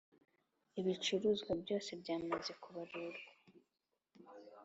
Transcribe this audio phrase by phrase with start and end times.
[0.79, 3.31] Ibicuruzwa byose byamaze kubarurwa